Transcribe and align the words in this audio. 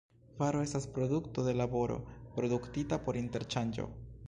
Varo 0.39 0.63
estas 0.63 0.87
produkto 0.95 1.43
de 1.49 1.53
laboro, 1.61 1.99
produktita 2.39 3.01
por 3.07 3.23
interŝanĝo. 3.23 3.89